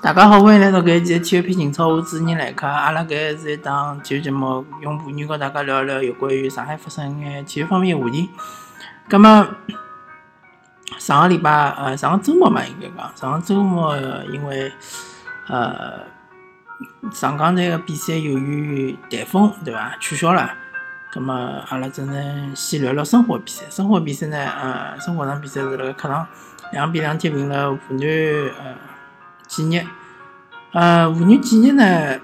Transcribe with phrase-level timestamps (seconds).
[0.00, 2.68] 大家好，欢迎来到搿一期体育频超，我主持人来客。
[2.68, 8.30] 阿拉搿是一档体育节目，用妇女和大家聊一聊有关于上海发生眼体育方面的话题。
[9.08, 9.48] 葛么
[10.98, 13.96] 上个礼拜，呃，上个周末嘛，应该讲，上个周末
[14.32, 14.72] 因为
[15.48, 16.02] 呃
[17.10, 20.48] 上港队个比赛由于台风，对伐，取消了。
[21.12, 23.64] 葛么阿拉只能先聊聊生活比赛。
[23.68, 26.24] 生活比赛呢，呃，生活场比赛是辣盖客场
[26.70, 28.74] 两比两踢平了湖南呃。
[29.48, 29.86] 建业，
[30.72, 32.20] 呃，妇女建业呢，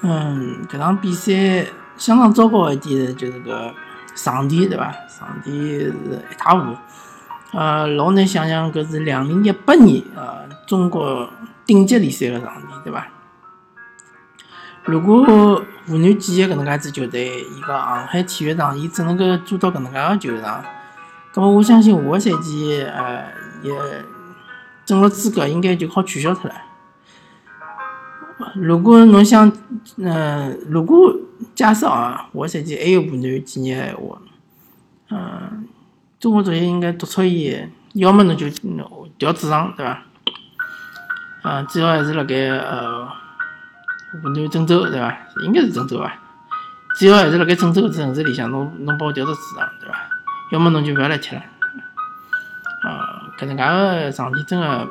[0.00, 1.66] 嗯，搿场比赛
[1.98, 3.72] 相当糟糕一点，就是个
[4.14, 4.90] 场地，对伐？
[5.08, 5.94] 场地是
[6.30, 6.76] 一塌糊涂，
[7.58, 11.28] 呃，老难想象搿是两零一八年，呃，中国
[11.66, 13.06] 顶级联赛个场地，对伐？
[14.84, 20.64] 如果湖南建业搿能介支球队，伊个航海体育场，伊只能够做到搿能介个球场，
[21.34, 23.24] 葛末我相信下个赛季，呃，
[23.62, 23.72] 也。
[24.86, 26.54] 整了资格应该就好取消脱了。
[28.54, 29.50] 如果侬想，
[29.96, 31.14] 嗯，如果
[31.54, 34.18] 假设啊，下赛季还有湖南建业闲话，
[35.10, 35.66] 嗯，
[36.20, 37.58] 中国足协应该督促伊，
[37.94, 38.48] 要么侬就
[39.18, 40.02] 调主场，对伐？
[41.42, 43.06] 嗯，最好还是辣盖呃
[44.22, 45.16] 湖南郑州，对伐？
[45.42, 46.12] 应该是郑州伐？
[46.98, 49.96] 最好还是辣盖郑州城市里向，侬侬把我调到主场，对伐？
[50.52, 51.42] 要么侬就勿要来踢了。
[53.38, 54.88] 搿能介个场地真个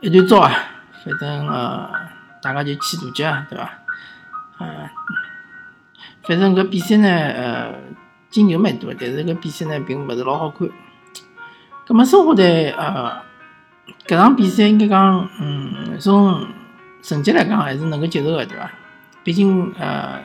[0.00, 0.52] 一团糟啊！
[1.04, 1.90] 反正呃，
[2.42, 3.70] 大家就去大吉啊，对伐？
[4.58, 4.88] 嗯，
[6.22, 7.74] 反正搿比赛呢，呃，
[8.30, 10.68] 进球蛮多，但是搿比赛呢，并勿是老好看。
[11.86, 13.22] 葛末申花队呃，
[14.06, 16.46] 搿场比赛应该讲，嗯，从
[17.02, 18.70] 成绩来讲还是能够接受个，对伐？
[19.22, 20.20] 毕竟呃，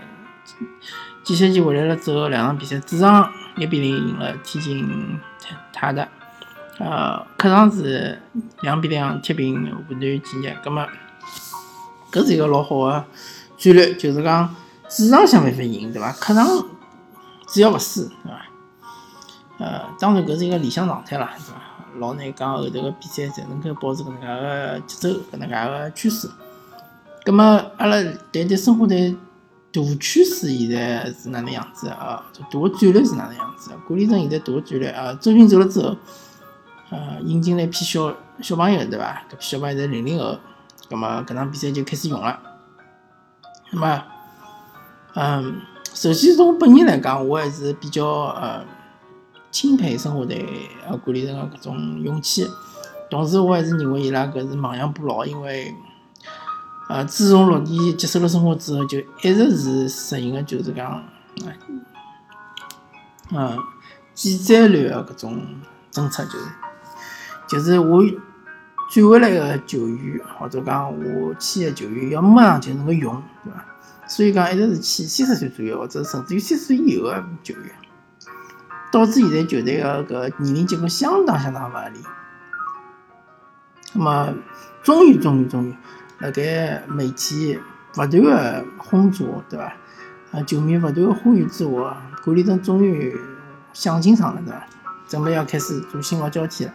[1.24, 5.20] 几赛季回来了之后，两场比赛主场一比零赢了天津。
[5.74, 6.08] 他的，
[6.78, 8.22] 呃，客场是
[8.62, 10.88] 两比两踢平湖南建业，葛么，
[12.12, 13.06] 搿是一个老好的
[13.58, 14.56] 战略，就是讲
[14.90, 16.12] 主场想办法赢，对伐？
[16.14, 16.46] 客场
[17.48, 18.46] 只要勿输，对伐？
[19.60, 21.62] 呃，当然搿是一个理想状态啦，对伐？
[21.98, 26.30] 老难讲后头个比赛才能够保持搿能介个节奏，搿能介个趋势。
[27.26, 27.44] 葛么，
[27.78, 28.02] 阿拉
[28.32, 29.16] 谈谈申花队。
[29.72, 32.26] 大趋势现在是哪能样子啊？
[32.52, 33.70] 大个战略是哪能样子？
[33.88, 35.96] 管理层现在大个战略啊，周迅走了之后，
[36.90, 39.22] 呃，引进了一批小小朋友，对伐？
[39.30, 40.40] 搿批小朋友是零零后，
[40.90, 42.40] 葛么搿场比赛就开始用了。
[43.72, 44.04] 那么，
[45.14, 45.62] 嗯，
[45.94, 48.66] 首先从本人来讲，我还是比较呃
[49.52, 52.50] 钦佩申花队呃管理层个搿种勇气，
[53.12, 55.76] 同时我还是认为伊拉搿是亡羊补牢，因为。
[56.90, 61.04] 呃，自从六年接手了生活之后，就一直是实行的，就是讲，
[63.32, 63.56] 呃，
[64.16, 65.40] 减战略的搿种
[65.92, 66.46] 政策，就是，
[67.48, 68.04] 就是我
[68.90, 73.64] 转回来的球员，或者讲我签的球员，要马上就能够用，对伐？
[74.08, 77.72] 所以讲，一直是签三十岁左右，或者甚至于三十岁以后的球员，
[78.92, 82.00] 导致现在球队的搿年龄结构相当相当不合理。
[83.94, 84.34] 那么，
[84.82, 85.76] 终于，终于，终于。
[86.20, 87.60] 辣盖媒体
[87.94, 89.74] 不断的轰炸，对伐？
[90.32, 93.18] 啊，球迷不断的呼吁之下，管理层终于
[93.74, 94.64] 想清爽了，对伐？
[95.08, 96.74] 准备要开始做新老交替了。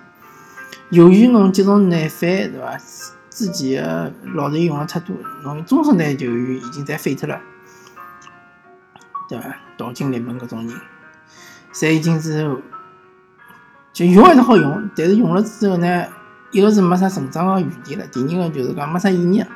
[0.91, 2.77] 由于侬接种内反，对伐？
[3.31, 7.41] 之前的老队用了太多，侬中生代球员已经侪废脱了，
[9.29, 9.57] 对伐？
[9.77, 10.81] 淘金联盟搿种人，
[11.73, 12.49] 侪已经是
[13.93, 16.07] 就用还是好用，但是用了之后呢？
[16.55, 19.49] 一个是没啥成长的余地了，第二个就是讲没啥意义了，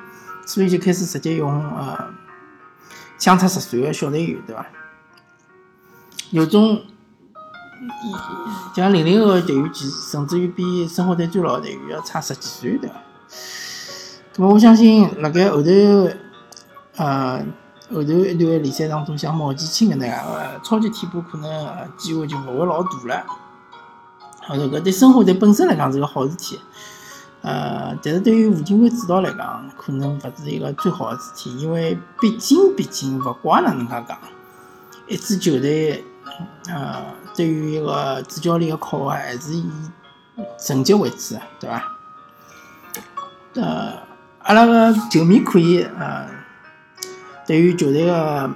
[0.45, 1.97] 所以就开始直接用呃
[3.17, 4.67] 相差十岁的小队员，对伐？
[6.33, 6.83] 有种
[8.75, 12.97] 像零零后队员，其甚至于比生活在最老队员要差十几岁，对伐？
[14.35, 15.71] 那么我相信，辣盖后头
[16.97, 17.39] 呃
[17.93, 23.25] 后头一段联赛当中，像毛剑卿搿能介个超级替补，可能机会就勿会老大了。
[24.49, 26.59] 后头搿对申花队本身来讲是个好事体。
[27.41, 34.19] 呃，但是对于吴金贵指导来讲，可能勿是一个最好的事体，因为毕竟毕竟勿怪哪能介讲，
[35.07, 36.05] 一支球队，
[36.67, 36.97] 呃，
[37.37, 39.71] 对于一个主教练的考核还是以
[40.59, 41.97] 成绩为主，对伐？
[43.55, 43.93] 呃，
[44.41, 46.29] 阿拉个球迷可以呃，
[47.47, 48.51] 对于球队个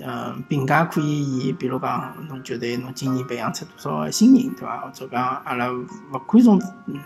[0.00, 4.78] 嗯评价可以以，比如讲，侬球队侬今年培养出多少新人，对伐？
[4.78, 5.84] 或者讲阿拉勿
[6.26, 6.60] 看重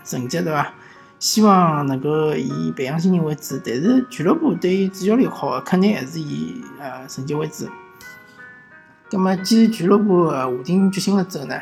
[0.05, 0.73] 成绩，对伐？
[1.19, 7.67] 希望能够以培养新人为主，但是俱乐部对于主教练好肯定还是以呃成绩为主。
[9.11, 11.55] 那么，既然俱乐部下定决心了之后呢，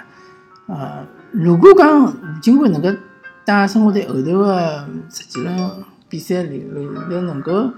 [0.68, 2.90] 呃，如果讲吴金贵能够
[3.46, 5.72] 打生活队后头个十几轮
[6.10, 7.72] 比赛里里头能够，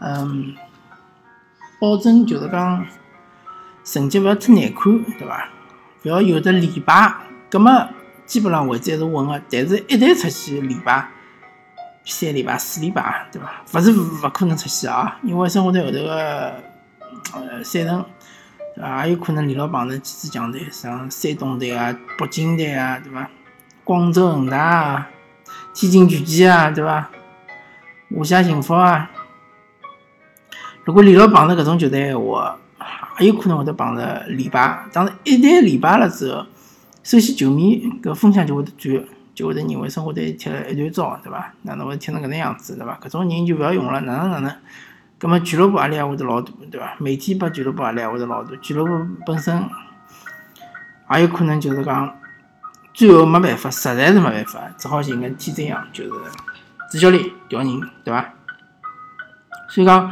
[0.00, 0.54] 嗯，
[1.78, 2.86] 保证就是讲
[3.84, 5.48] 成绩勿要太难看，对伐？
[6.04, 7.14] 勿要有的连败，
[7.50, 7.88] 葛末
[8.26, 9.40] 基本上位置还是稳个。
[9.50, 11.08] 但是，一旦出现连败，
[12.04, 13.62] 三连败、四连败，对伐？
[13.74, 16.54] 勿是勿可能出现啊，因为生活队后头个
[17.34, 18.04] 呃赛程。
[19.04, 23.28] 也有可能连牢碰着几支强队，像山东队啊、北京队啊，对伐？
[23.82, 25.08] 广州恒大啊、
[25.74, 27.10] 天津权健啊，对伐？
[28.16, 29.10] 华夏幸福啊，
[30.88, 32.56] 如果连牢碰着搿种球队闲话，
[33.18, 34.86] 也有可能会得碰着连败。
[34.90, 36.46] 当然，一旦连败了之后，
[37.02, 39.04] 首先球迷搿风向就会得转，
[39.34, 41.52] 就会得认为生活队踢了一团糟，对伐？
[41.60, 42.98] 哪能会踢成搿能样子，对伐？
[43.02, 44.56] 搿种人就勿要用了，哪能哪能？
[45.18, 46.96] 葛末俱乐部压力也会得老大，对伐？
[46.98, 49.62] 媒体拨俱乐部压力也会得老大，俱乐部本身
[51.12, 52.16] 也有可能就是讲，
[52.94, 56.10] 最后没办法，实在是没办法，只好寻个替罪羊，就是
[56.90, 58.32] 主教练调人，对伐？
[59.68, 60.10] 所以讲，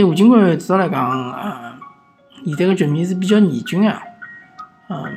[0.00, 1.74] 对吴金贵至少来讲，呃，
[2.46, 3.94] 现在个局面是比较严峻个，
[4.88, 5.12] 嗯，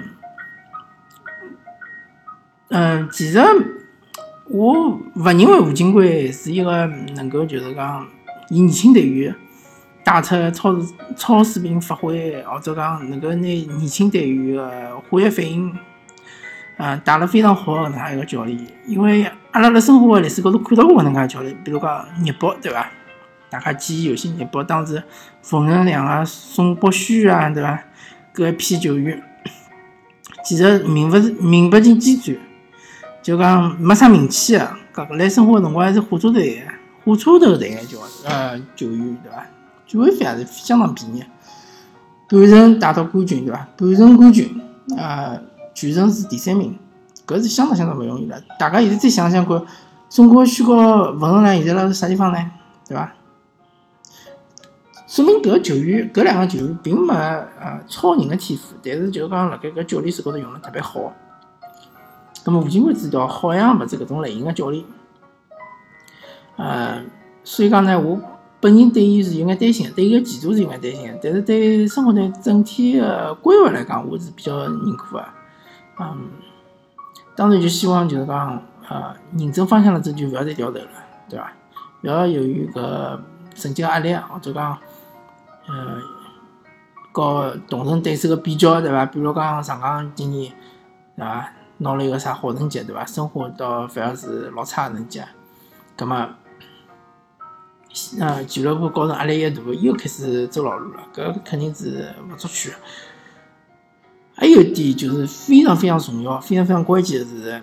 [2.68, 3.40] 嗯，其实
[4.50, 6.86] 我勿认为吴金贵是一个
[7.16, 8.06] 能够就是讲。
[8.50, 9.34] 以年轻队员
[10.04, 10.76] 打出超
[11.16, 15.74] 超水平发挥，或者讲能够拿年轻队员的化学反应，
[16.76, 18.60] 啊，打了非常好的搿能样一个教练。
[18.86, 22.92] 因为阿拉辣生活的历史高头看到过搿能介教练，比如讲日博，对伐？
[23.54, 25.04] 大家记忆犹新，日博当时
[25.44, 27.80] 冯仁良啊、宋博轩啊，对伐？
[28.34, 29.22] 搿一批球员，
[30.44, 32.36] 其实名不是名不见经传，
[33.22, 34.76] 就讲没啥名气啊。
[34.92, 36.64] 搿来生活辰光还是火车队。
[37.06, 39.46] 火车头队叫呃球员对伐？
[39.86, 41.24] 转会费也是相当便宜，
[42.28, 43.68] 半程打到冠军对伐？
[43.78, 44.50] 半程冠军
[44.98, 45.38] 啊，
[45.76, 46.76] 全程是第三名，
[47.28, 48.42] 搿是相当相当勿容易了。
[48.58, 49.62] 大家现在再想想看，
[50.10, 52.40] 宋国宣告冯恒良现在辣是啥地方呢？
[52.88, 53.14] 对伐？
[55.14, 61.14] 说明搿球员搿两个球员并没呃超人的天赋，但是就讲辣盖搿教练手高头用了特别好。
[62.44, 64.84] 那么吴金贵知道，好像勿是搿种类型的教练。
[66.56, 67.04] 呃，
[67.44, 68.20] 所以讲呢，我
[68.60, 75.26] 本人对伊是有眼担心的，对伊个前途是有眼担心，但是对生活队整体的规划来讲，我是比较认可的。
[76.00, 76.28] 嗯，
[77.36, 78.60] 当然就希望就是讲，
[78.90, 80.88] 呃，认准方向了之后就勿要再掉头了，
[81.30, 81.54] 对伐？
[82.02, 83.20] 勿要由于搿
[83.54, 84.76] 成绩压力或者讲，
[85.68, 86.02] 呃，
[87.12, 89.06] 和同城对手的比较，对伐？
[89.06, 90.54] 比如讲上港今年，
[91.16, 91.52] 对伐？
[91.78, 93.06] 拿了一个啥好成绩，对伐？
[93.06, 95.22] 生活倒反而是老差成绩，
[95.98, 96.16] 葛末。
[98.20, 102.74] 啊，俱乐部高层压力一大，又开始走老路了，搿肯定是勿作去。
[104.36, 107.62] 还有一点就是非常非常重要、非常非常关键的是，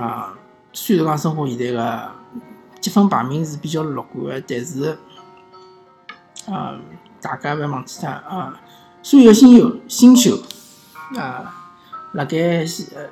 [0.00, 0.34] 啊，
[0.72, 2.10] 虽然讲生活现在个
[2.80, 4.96] 积分排名是比较乐观的，但是，
[6.50, 6.80] 啊，
[7.20, 8.60] 大家勿要忘记脱啊，
[9.02, 10.38] 所有新秀、新秀
[11.16, 11.54] 啊，
[12.12, 12.36] 辣盖
[12.94, 13.08] 呃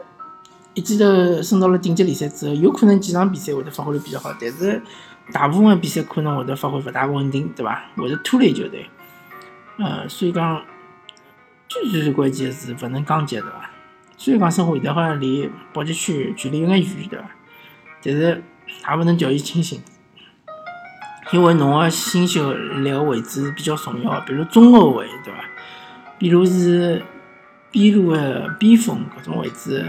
[0.74, 4.82] 一记头升到了顶级联赛之后，有可能几场比赛会得发挥的比较好，但是。
[5.32, 7.82] 大部分比赛可能会得发挥勿大稳定，对伐？
[7.96, 8.88] 会得拖累球队。
[9.76, 10.62] 呃，所以讲
[11.68, 13.68] 最最最关键是勿能降级，对伐？
[14.16, 17.24] 虽然讲生活现在好像离保级区距离有眼远，对伐？
[18.04, 18.44] 但是
[18.88, 19.82] 也勿能掉以轻心，
[21.32, 25.40] 因为侬个新秀立个位置比较重要，比如中后卫，对伐？
[26.18, 27.02] 比如是
[27.70, 29.84] 边路个边锋搿种位置。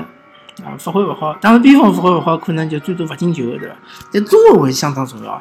[0.65, 3.75] 啊，发挥勿好，当然边锋发挥勿好，可能就最多罚进球，对伐？
[4.11, 5.39] 但中后卫相当重要，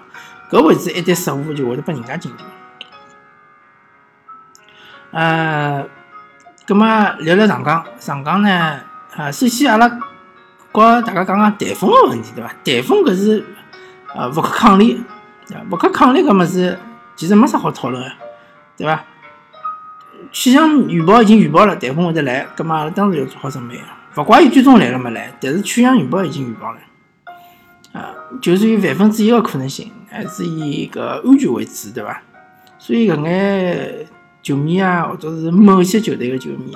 [0.50, 2.44] 搿位置一旦失误，就会得拨人家进球。
[5.12, 5.82] 呃，
[6.66, 6.86] 葛末
[7.20, 8.80] 聊聊上港，上港呢，
[9.16, 9.88] 啊，首先阿拉
[10.70, 12.52] 告大家讲讲台风个问题，对伐？
[12.62, 13.42] 台风搿是
[14.14, 15.02] 呃勿可抗力，
[15.48, 15.64] 对伐？
[15.70, 16.78] 勿可抗力搿物事
[17.14, 18.10] 其实没啥好讨论个，
[18.76, 19.04] 对伐？
[20.32, 23.82] 气象预报已经预报了台风会得来，葛末阿拉当然要做好准备个。
[24.16, 26.80] 勿怪伊最终来了没来，但是气象预报已经预报了，
[27.92, 32.22] 啊，就算有万分之一个可能性，还是以搿安全为主，对伐？
[32.78, 34.06] 所以搿眼
[34.42, 36.74] 球迷啊，或者是某些球队的球迷，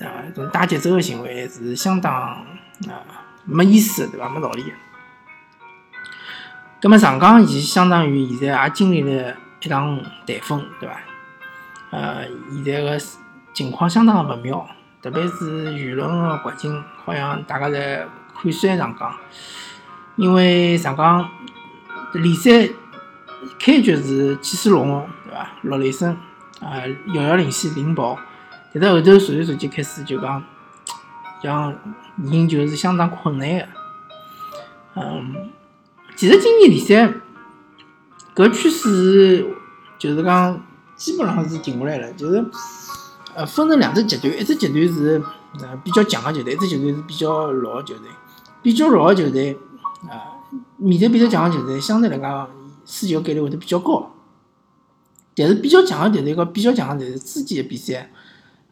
[0.00, 2.44] 啊，这种打节奏的行为是相当啊
[3.44, 4.28] 没意思，对伐？
[4.28, 4.62] 没道理。
[4.62, 4.70] 个
[6.80, 11.00] 葛末上港伊相当于现在也经历了一场台风，对伐？
[11.90, 12.98] 呃，现在个
[13.52, 14.66] 情况相当勿妙。
[15.00, 18.04] 特别是舆论个环境，好像大家在
[18.34, 19.14] 看衰上港，
[20.16, 21.28] 因为上港
[22.14, 22.68] 联赛
[23.60, 25.50] 开局是气势隆隆，对伐？
[25.62, 26.16] 落雷声，
[26.60, 26.82] 啊，
[27.14, 28.18] 遥遥领先领跑，
[28.74, 30.42] 但是后头逐渐逐渐开始就讲，
[31.40, 31.72] 像
[32.24, 33.66] 赢球是相当困难个，
[34.96, 35.50] 嗯，
[36.18, 37.14] 其实今年联赛
[38.34, 39.46] 搿趋势
[40.00, 42.44] 就是讲基本上是停下来了，就是
[43.36, 45.22] 呃分成两只极端，一只极端是
[45.60, 48.08] 呃比较强的球队，一只极端是比较弱的球队。
[48.60, 49.56] 比较弱的球队
[50.08, 50.42] 啊，
[50.76, 52.50] 面对比较强的球队，相对来讲
[52.84, 54.12] 输球概率会得比较高。
[55.36, 58.10] 但是比较强的球队和比较强的球队之间的比赛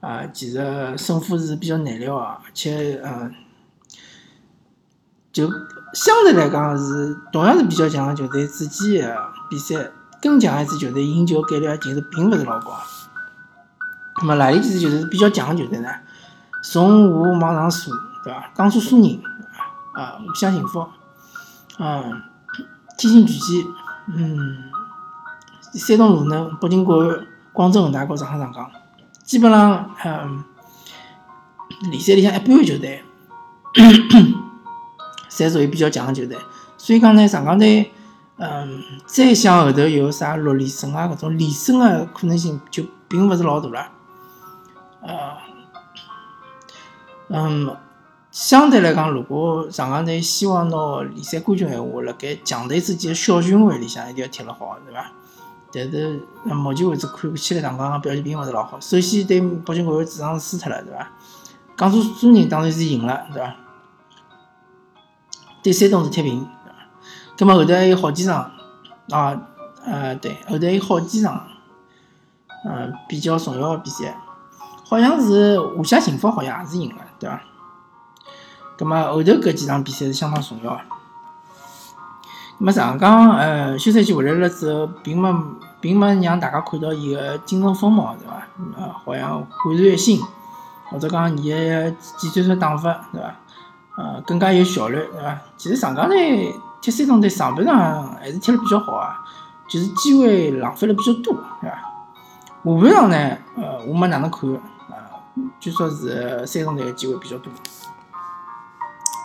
[0.01, 0.59] 啊，其实
[0.99, 3.33] 胜负是比较难料啊，而且嗯。
[5.37, 5.47] 就
[5.93, 9.15] 相对来讲是同样是比较强的球队之间的
[9.51, 12.75] 比赛，更强一支球队赢球概率其实并不是老高。
[14.23, 15.91] 那么哪里几支球队是比较强的球队呢？
[16.63, 17.91] 从我往上数，
[18.25, 18.51] 对吧？
[18.55, 19.23] 江苏苏宁
[19.93, 20.87] 啊，五湘幸福，
[21.79, 22.23] 嗯，
[22.97, 23.67] 天津权健，
[24.15, 24.57] 嗯，
[25.75, 28.71] 山东鲁能、北京国安、广州恒大和上海上港，
[29.23, 30.43] 基本上嗯，
[31.91, 33.05] 联赛里向一半的球队。
[35.29, 36.37] 侪属于比较强的球队，
[36.77, 37.91] 所以讲呢，上港队，
[38.37, 43.89] 嗯，再想后头有啥六连胜啊，搿种连胜的可能性就并勿是老大了。
[45.03, 45.33] 呃，
[47.29, 47.77] 嗯，
[48.31, 55.11] 相对来讲，如果上港队希望拿联赛冠军闲话，辣盖强队之间的小循环里向一定要踢了好，对伐？
[55.73, 58.79] 但是目前为止看起来，上港表现并勿是老好。
[58.81, 61.11] 首先对北京国安主场输脱了，对伐？
[61.77, 63.55] 江苏苏宁当然是赢了，对伐？
[65.67, 66.79] 对山东是踢平，对伐？
[67.37, 68.53] 葛末后头还有好几场，
[69.11, 69.37] 啊，
[69.85, 71.45] 呃，对，后头还有好几场，
[72.65, 74.17] 嗯，比较重要的比赛，
[74.89, 77.41] 好像是华夏幸福好像也是赢了，对伐？
[78.79, 80.71] 葛末后头搿几场比赛是相当重要。
[80.71, 80.81] 葛
[82.59, 85.35] 末上港，呃，休赛期回来了之后，并没
[85.81, 88.47] 并没让大家看到伊个精神风貌，对伐？
[88.77, 90.21] 呃，好像焕然一新，
[90.93, 93.35] 或者讲伊个几战术打法，对伐？
[93.97, 95.39] 呃，更加有效率，对伐？
[95.57, 99.25] 其实上港队踢山东队上半场还是踢了比较好啊，
[99.67, 101.77] 就是机会浪费了比较多，对伐？
[102.63, 105.17] 下半场呢，呃，我没哪能看，啊，
[105.59, 107.51] 据说是山东队的机会比较多。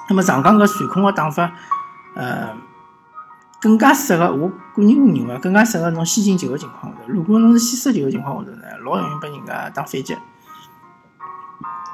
[0.09, 1.51] 那么上港搿传控的打法，
[2.15, 2.55] 呃，
[3.59, 7.11] 更加适合我个人认为更加适合侬先进球的情况下头。
[7.11, 10.17] 如果侬是先失球的情况下头呢，老容易被人家打反击。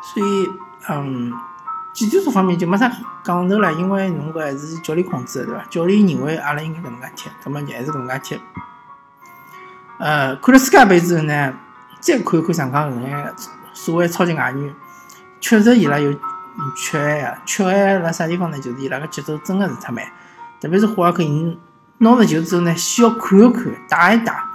[0.04, 0.48] 所以，
[0.90, 1.34] 嗯。
[1.98, 2.88] 技战术方面就没啥
[3.24, 5.66] 讲头了，因为侬搿还是教练控制的，对伐？
[5.68, 8.42] 教练认为阿拉应该搿能介踢，葛末就还是搿能介踢。
[9.98, 11.52] 呃，看了世界杯之后呢，
[12.00, 13.34] 再看一看上港搿眼
[13.74, 14.76] 所谓超级外援，
[15.42, 16.14] 确实伊拉有
[16.76, 17.42] 缺憾啊。
[17.48, 18.60] 缺憾辣啥地方呢？
[18.60, 20.06] 就是伊拉个节奏真的是太慢，
[20.62, 21.24] 特别是霍尔克，
[21.98, 24.48] 拿着球之后呢，需要看一看，打一打，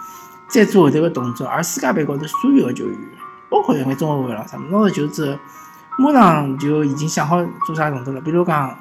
[0.46, 1.44] 再做后头个动作。
[1.49, 2.96] 而世界杯高头所有个球员，
[3.50, 5.37] 包括一眼中后卫了，啥拿着球之后。
[5.99, 8.76] 马上就已经想好做啥动作了，比如讲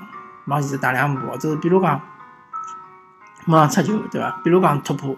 [0.45, 2.01] 往前头打两步，或者比如讲
[3.45, 4.39] 马上出球，对伐？
[4.43, 5.15] 比如讲突破。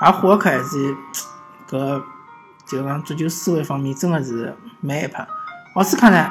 [0.00, 0.96] 而霍尔克还是
[1.68, 2.02] 搿
[2.64, 5.26] 就讲足球思维方面真的是蛮一派。
[5.74, 6.30] 奥斯卡呢，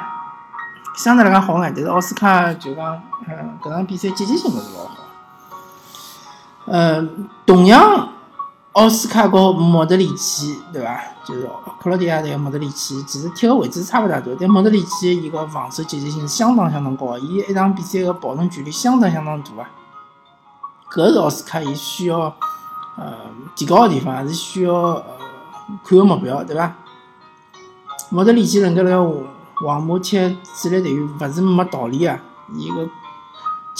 [0.96, 4.96] 相对来讲好眼，但是奥斯卡就讲，嗯，搿场比赛积极性勿是老好。
[6.66, 8.08] 嗯，同样。
[8.72, 11.02] 奥斯卡和莫德里奇，对伐？
[11.24, 11.44] 就是
[11.80, 19.68] 克罗地亚队个莫德里奇，其实踢个位置差勿大多，但莫德里奇伊个防守积极性是相当相当高，伊一场比赛个跑动距离相当相当大啊。
[20.92, 22.32] 搿是奥斯卡伊需要
[22.96, 23.12] 呃
[23.56, 25.04] 提高个地方，还是需要呃
[25.84, 26.72] 看个目标，对伐？
[28.08, 28.96] 莫德里奇能够辣
[29.64, 30.16] 皇马踢
[30.62, 32.16] 主力队员，勿是没道理啊！
[32.54, 32.88] 伊个。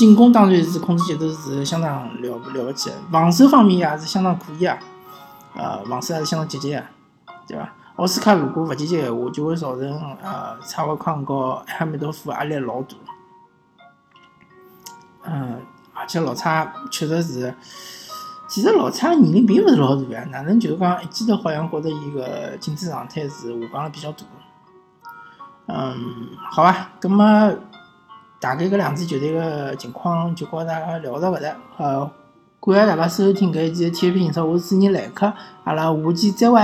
[0.01, 4.79] 进攻当然是控制节奏是相当了了不起，防守方面也是相当可以啊，
[5.55, 6.83] 呃，防守还是相当积极的，
[7.47, 7.71] 对伐？
[7.97, 12.97] 奥斯卡如果勿积极闲话，就会造成呃查沃康和埃哈梅多夫压力老大。
[15.25, 15.61] 嗯，
[15.93, 17.55] 而且老差确实是，
[18.49, 24.25] 其实老差年龄并勿是老大呀，哪能就讲一记头好像觉得伊个竞技状态是下降了比较大？
[25.67, 25.95] 嗯，
[26.51, 27.53] 好吧，葛么。
[28.41, 32.11] 大概搿两支球队个情况就告大家聊到搿搭，呃，
[32.59, 35.31] 感谢大家收听搿一期的体育频道，我是主持人来客，
[35.65, 36.59] 阿拉下期再会。